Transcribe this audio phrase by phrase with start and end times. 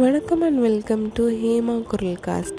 [0.00, 2.58] வணக்கம் and welcome to Hema குரல் cost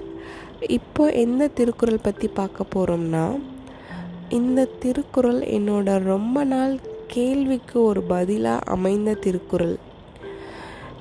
[0.76, 3.26] இப்போ எந்த திருக்குறள் பற்றி பார்க்க போகிறோம்னா
[4.38, 6.74] இந்த திருக்குறள் என்னோட ரொம்ப நாள்
[7.16, 9.76] கேள்விக்கு ஒரு பதிலாக அமைந்த திருக்குறள்.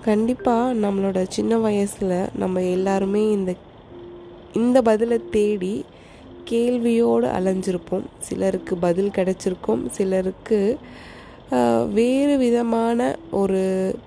[0.09, 3.55] கண்டிப்பாக நம்மளோட சின்ன வயசில் நம்ம எல்லாருமே இந்த
[4.63, 5.75] இந்த பதிலை தேடி
[6.53, 8.07] கேள்வியோடு அலைஞ்சிருப்போம்.
[8.29, 9.85] சிலருக்கு பதில் கிடச்சிருக்கும்.
[9.99, 10.61] சிலருக்கு
[12.01, 13.01] வேறு விதமான
[13.43, 13.63] ஒரு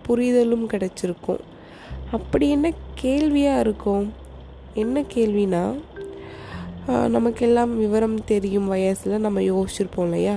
[0.07, 1.41] புரிதலும் கிடச்சிருக்கும்.
[2.18, 2.68] அப்படி என்ன
[3.02, 4.05] கேள்வியாக இருக்கும்?
[4.84, 5.63] என்ன கேள்வினா
[7.16, 10.36] நமக்கெல்லாம் விவரம் தெரியும் வயசில் நம்ம யோசிச்சிருப்போம் இல்லையா?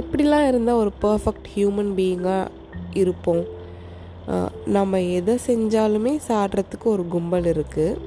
[0.00, 2.50] எப்படிலாம் இருந்தால் ஒரு பர்ஃபெக்ட் ஹியூமன் பீயிங்காக
[3.02, 3.44] இருப்போம்?
[4.76, 8.00] நம்ம எதை செஞ்சாலுமே சாடுறதுக்கு ஒரு கும்பல் இருக்குது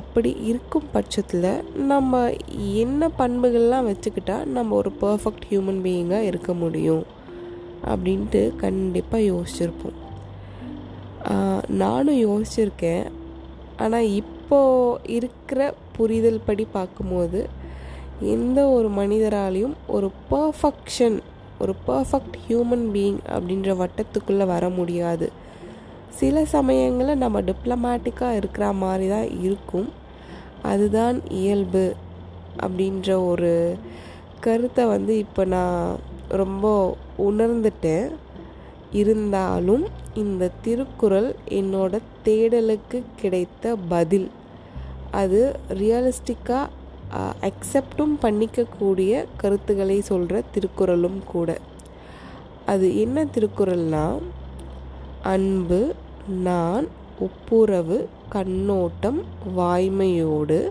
[0.00, 1.50] அப்படி இருக்கும் பட்சத்தில்
[1.92, 2.22] நம்ம
[2.84, 7.04] என்ன பண்புகள்லாம் வச்சுக்கிட்டால் நம்ம ஒரு பர்ஃபெக்ட் ஹியூமன் பீயிங்காக இருக்க முடியும்?
[7.92, 9.96] அப்படின்ட்டு கண்டிப்பாக யோசிச்சிருப்போம்.
[11.82, 13.06] நானும் யோசிச்சிருக்கேன்.
[13.84, 15.60] ஆனால் இப்போது இருக்கிற
[15.96, 17.40] புரிதல் படி பார்க்கும்போது
[18.34, 21.16] எந்த ஒரு மனிதராலையும் ஒரு பர்ஃபெக்ஷன்
[21.62, 25.26] ஒரு பர்ஃபெக்ட் ஹியூமன் பீயிங் அப்படின்ற வட்டத்துக்குள்ளே வர முடியாது.
[26.20, 29.88] சில சமயங்களில் நம்ம டிப்ளமேட்டிக்காக இருக்கிற மாதிரி தான் இருக்கும்.
[30.70, 31.86] அதுதான் இயல்பு
[32.64, 33.52] அப்படின்ற ஒரு
[34.44, 35.80] கருத்தை வந்து இப்போ நான்
[36.42, 36.66] ரொம்ப
[37.28, 38.06] உணர்ந்துட்டேன்.
[38.92, 39.84] இருந்தாலும்
[40.14, 44.30] இந்த திருக்குறள் என்னோட தேடலுக்கு கிடைத்த பதில்.
[45.10, 46.68] அது ரியலிஸ்டிக்காக
[47.40, 51.58] அக்செப்டும் பண்ணிக்கக்கூடிய கருத்துக்களை சொல்கிற திருக்குறளும் கூட.
[52.66, 54.18] அது என்ன திருக்குறள்னா
[55.22, 55.94] அன்பு
[56.28, 56.86] நான்
[57.20, 59.22] ஒப்புரவு கண்ணோட்டம்
[59.56, 60.68] வாய்மையோடு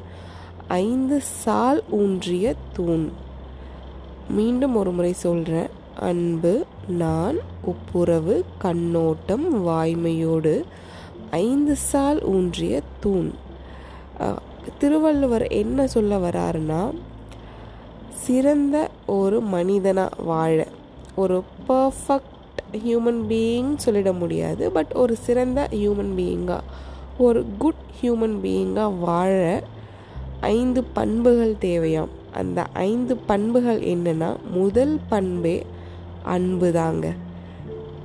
[0.68, 3.12] ஐந்து சால் ஊன்றிய தூண்.
[4.30, 10.64] மீண்டும் ஒரு முறை சொல்கிறேன் அன்பு நான் ஒப்புரவு கண்ணோட்டம் வாய்மையோடு
[11.32, 13.32] ஐந்து சால் ஊன்றிய தூண்.
[14.80, 16.94] திருவள்ளுவர் என்ன சொல்ல வராருன்னா
[18.10, 20.68] சிறந்த ஒரு மனிதனாக வாழ.
[21.16, 22.34] ஒரு பர்ஃபெக்ட்
[22.74, 26.60] ஹியூமன் பீயிங் சொல்லிட முடியாது பட் ஒரு சிறந்த ஹியூமன் பீயிங்காக
[27.18, 29.64] ஒரு குட் ஹியூமன் பீயிங்காக வாழ
[30.40, 32.14] ஐந்து பண்புகள் தேவையாம்.
[32.34, 35.64] அந்த ஐந்து பண்புகள் என்னன்னா முதல் பண்பே
[36.26, 37.14] அன்பு தாங்க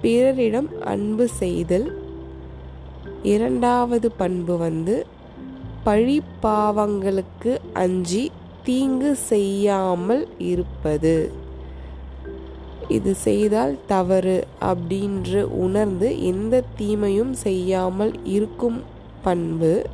[0.00, 1.98] பிறரிடம் அன்பு செய்தல்
[3.22, 5.06] இரண்டாவது பண்பு வந்து
[5.84, 8.30] பழி பாவங்களுக்கு அஞ்சி
[8.62, 11.32] தீங்கு செய்யாமல் இருப்பது.
[12.88, 18.80] இது செய்தால் தவறு அப்படின்று உணர்ந்து எந்த தீமையும் செய்யாமல் இருக்கும்
[19.22, 19.86] பண்பு.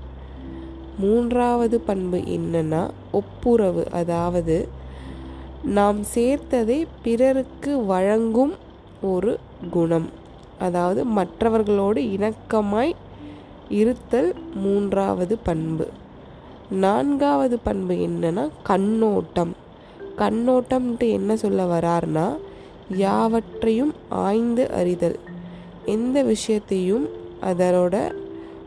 [0.99, 3.91] மூன்றாவது பண்பு என்னன்னா ஒப்புரவு.
[3.91, 4.69] அதாவது
[5.66, 8.54] நாம் சேர்த்ததை பிறருக்கு வழங்கும்
[9.03, 9.38] ஒரு
[9.71, 10.09] குணம்.
[10.59, 12.93] அதாவது மற்றவர்களோடு இணக்கமாய்
[13.69, 15.88] இருத்தல் மூன்றாவது பண்பு.
[16.71, 19.54] நான்காவது பண்பு என்னன்னா கண்ணோட்டம்.
[20.19, 22.37] கண்ணோட்டம்ன்ட்டு என்ன சொல்ல வரார்னா
[22.88, 25.19] யாவற்றையும் ஆய்ந்து அறிதல்.
[25.84, 27.09] எந்த விஷயத்தையும்
[27.43, 28.12] அதனோட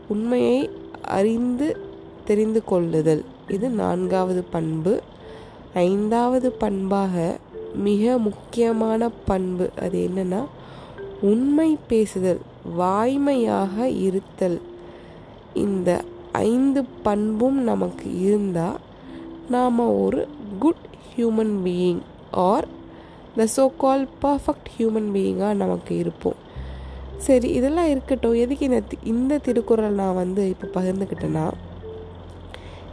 [0.08, 0.70] உண்மையை
[1.02, 1.76] அறிந்து
[2.24, 3.24] தெரிந்து கொள்ளுதல்.
[3.48, 5.00] இது நான்காவது பண்பு.
[5.74, 7.38] ஐந்தாவது பண்பாக
[7.74, 10.44] மிக முக்கியமான பண்பு அது என்னன்னா
[11.20, 12.40] உண்மை பேசுதல்
[12.78, 14.60] வாய்மையாக இருத்தல்.
[15.54, 18.76] இந்த ஐந்து பண்பும் நமக்கு இருந்தால்
[19.48, 20.28] நாம் ஒரு
[20.58, 20.74] good
[21.16, 21.98] human being
[22.30, 22.68] or
[23.36, 26.34] the so called perfect human பீயிங்காக நமக்கு இருப்போம்.
[27.16, 28.34] சரி இதெல்லாம் இருக்கட்டும்.
[28.34, 31.50] எதுக்கு இந்த தி- இந்த திருக்குறள் நான் வந்து இப்போ பகிர்ந்துக்கிட்டேன்னா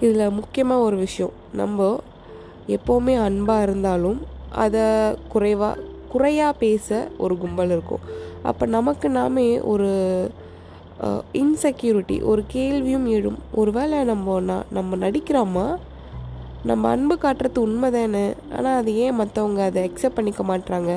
[0.01, 1.31] இதில் முக்கியமாக ஒரு விஷயம்.
[1.53, 1.99] நம்ம
[2.75, 4.19] எப்போவுமே அன்பாக இருந்தாலும்
[4.63, 4.85] அதை
[5.33, 8.03] குறைவாக குறையாக பேச ஒரு கும்பல் இருக்கும்.
[8.49, 9.89] அப்போ நமக்கு நாமே ஒரு
[11.41, 13.39] இன்செக்யூரிட்டி ஒரு கேள்வியும் எழும்.
[13.59, 14.39] ஒருவேளை நம்ம
[14.77, 15.65] நம்ம நடிக்கிறோமா?
[16.69, 18.23] நம்ம அன்பு காட்டுறது உண்மை தானே
[18.55, 20.93] ஆனால் அது ஏன் மற்றவங்க அதை அக்செப்ட் பண்ணிக்க மாட்றாங்க?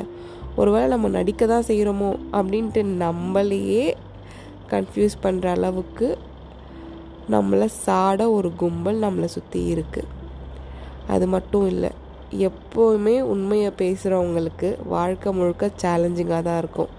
[0.60, 3.84] ஒருவேளை நம்ம நடிக்க தான் செய்கிறோமோ அப்படின்ட்டு நம்மளையே
[4.72, 6.08] கன்ஃபியூஸ் பண்ணுற அளவுக்கு
[7.34, 10.08] நம்மளை சாட ஒரு கும்பல் நம்மளை சுற்றி இருக்குது
[11.10, 11.90] அது மட்டும் இல்லை.
[12.38, 16.90] எப்போவுமே உண்மையை பேசுகிறவங்களுக்கு வாழ்க்கை முழுக்க சேலஞ்சிங்காக தான் இருக்கும்.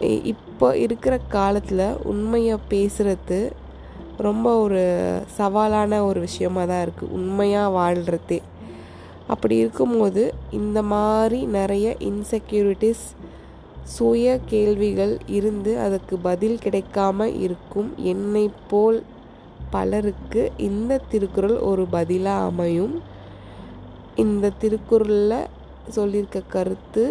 [0.00, 3.38] இ- இப்போ இருக்கிற காலத்தில் உண்மையை பேசுகிறது
[4.18, 4.82] ரொம்ப ஒரு
[5.38, 8.38] சவாலான ஒரு விஷயமாக தான் இருக்குது உண்மையாக வாழ்கிறதே
[9.26, 13.04] அப்படி இருக்கும்போது இந்த மாதிரி நிறைய இன்செக்யூரிட்டிஸ்
[13.84, 18.98] சுய கேள்விகள் இருந்து அதுக்கு பதில் கிடைக்காம இருக்கும் என்னை போல்
[19.70, 22.94] பலருக்கு இந்த திருக்குறள் ஒரு பதிலாக அமையும்.
[24.22, 25.50] இந்த திருக்குறளில்
[25.96, 27.04] சொல்லியிருக்க கருத்து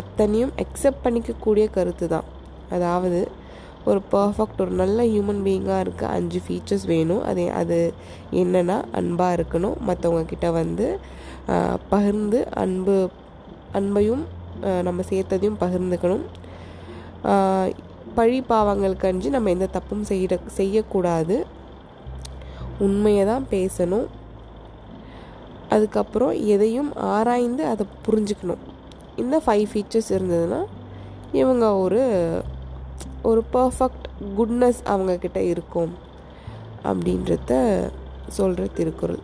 [0.00, 2.26] அத்தனையும் அக்செப்ட் பண்ணிக்கக்கூடிய கருத்து தான்.
[2.76, 3.20] அதாவது
[3.90, 7.22] ஒரு பர்ஃபெக்ட் ஒரு நல்ல ஹியூமன் பீயிங்காக இருக்க அஞ்சு ஃபீச்சர்ஸ் வேணும்.
[7.30, 7.78] அது அது
[8.42, 9.76] என்னென்னா அன்பாக இருக்கணும்.
[9.88, 10.86] மற்றவங்க கிட்ட வந்து
[11.92, 12.96] பகிர்ந்து அன்பு
[13.80, 14.24] அன்பையும்
[14.88, 16.24] நம்ம சேர்த்ததையும் பகிர்ந்துக்கணும்.
[18.18, 21.36] பழி பாவங்களுக்கு அஞ்சு நம்ம எந்த தப்பும் செய்ய செய்யக்கூடாது.
[22.86, 24.08] உண்மையை தான் பேசணும்.
[25.74, 28.62] அதுக்கப்புறம் எதையும் ஆராய்ந்து அதை புரிஞ்சுக்கணும்.
[29.22, 30.60] இந்த ஃபைவ் ஃபீச்சர்ஸ் இருந்ததுன்னா
[31.40, 32.02] இவங்க ஒரு
[33.30, 34.06] ஒரு பர்ஃபெக்ட்
[34.38, 35.92] குட்னஸ் அவங்கக்கிட்ட இருக்கும்
[36.90, 37.52] அப்படின்றத
[38.38, 39.22] சொல்கிற திருக்குறள்.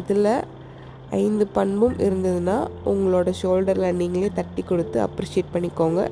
[0.00, 0.32] இதில்
[1.22, 2.56] ஐந்து பண்பும் இருந்ததுன்னா
[2.92, 6.02] உங்களோட ஷோல்டரில் நீங்களே தட்டி கொடுத்து அப்ரிஷியேட் பண்ணிக்கோங்க.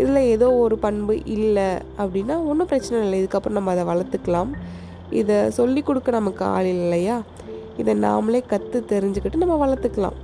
[0.00, 1.68] இதில் ஏதோ ஒரு பண்பு இல்லை
[2.02, 3.18] அப்படின்னா ஒன்றும் பிரச்சனை இல்லை.
[3.22, 4.52] இதுக்கப்புறம் நம்ம அதை வளர்த்துக்கலாம்.
[5.20, 7.16] இதை சொல்லி கொடுக்க நமக்கு ஆள் இல்லையா?
[7.78, 10.16] இதை நாமளே கற்று தெரிஞ்சுக்கிட்டு நம்ம வளர்த்துக்கலாம்.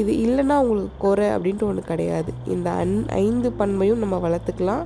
[0.00, 2.30] இது இல்லைன்னா உங்களுக்கு குறை அப்படின்ட்டு ஒன்று கிடையாது.
[2.54, 4.84] இந்த அன் ஐந்து பண்பையும் நம்ம வளர்த்துக்கலாம்.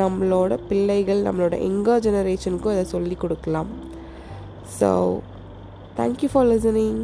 [0.00, 3.70] நம்மளோட பிள்ளைகள் நம்மளோட எங்கர் ஜெனரேஷனுக்கும் அதை சொல்லி கொடுக்கலாம்.
[4.78, 4.90] So
[5.98, 7.00] thank you for listening